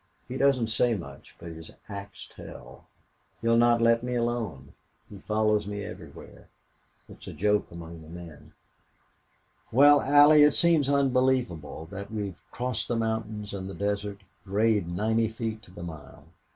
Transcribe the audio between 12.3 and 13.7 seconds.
crossed the mountains and